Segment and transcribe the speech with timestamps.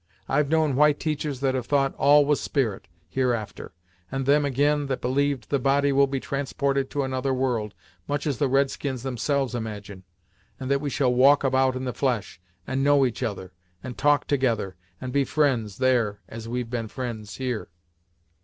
[0.27, 3.71] I've known white teachers that have thought all was spirit, hereafter,
[4.11, 7.75] and them, ag'in, that believed the body will be transported to another world,
[8.07, 10.01] much as the red skins themselves imagine,
[10.59, 13.53] and that we shall walk about in the flesh, and know each other,
[13.83, 17.69] and talk together, and be fri'nds there as we've been fri'nds here."